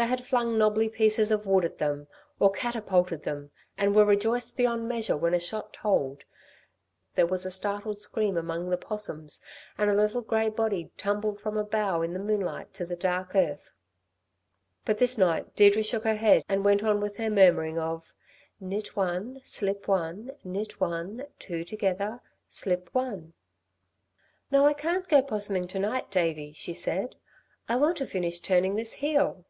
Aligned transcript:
They 0.00 0.06
had 0.06 0.24
flung 0.24 0.56
knobby 0.56 0.88
pieces 0.90 1.32
of 1.32 1.44
wood 1.44 1.64
at 1.64 1.78
them, 1.78 2.06
or 2.38 2.52
catapulted 2.52 3.24
them, 3.24 3.50
and 3.76 3.96
were 3.96 4.04
rejoiced 4.04 4.56
beyond 4.56 4.86
measure 4.88 5.16
when 5.16 5.34
a 5.34 5.40
shot 5.40 5.72
told, 5.72 6.22
there 7.16 7.26
was 7.26 7.44
a 7.44 7.50
startled 7.50 7.98
scream 7.98 8.36
among 8.36 8.70
the 8.70 8.76
'possums 8.76 9.44
and 9.76 9.90
a 9.90 9.94
little 9.94 10.22
grey 10.22 10.50
body 10.50 10.92
tumbled 10.96 11.40
from 11.40 11.58
a 11.58 11.64
bough 11.64 12.00
in 12.02 12.12
the 12.12 12.20
moonlight 12.20 12.72
to 12.74 12.86
the 12.86 12.94
dark 12.94 13.34
earth. 13.34 13.72
But 14.84 14.98
this 14.98 15.18
night 15.18 15.56
Deirdre 15.56 15.82
shook 15.82 16.04
her 16.04 16.14
head, 16.14 16.44
and 16.48 16.64
went 16.64 16.84
on 16.84 17.00
with 17.00 17.16
her 17.16 17.28
murmuring 17.28 17.76
of: 17.80 18.14
"Knit 18.60 18.94
one, 18.94 19.40
slip 19.42 19.88
one, 19.88 20.30
knit 20.44 20.78
one, 20.80 21.26
two 21.40 21.64
together, 21.64 22.20
slip 22.46 22.88
one." 22.94 23.32
"No, 24.52 24.64
I 24.64 24.74
can't 24.74 25.08
go 25.08 25.22
'possuming 25.22 25.66
to 25.70 25.80
night, 25.80 26.08
Davey," 26.08 26.52
she 26.52 26.72
said. 26.72 27.16
"I 27.68 27.74
want 27.74 27.96
to 27.96 28.06
finish 28.06 28.38
turning 28.38 28.76
this 28.76 28.92
heel." 28.92 29.44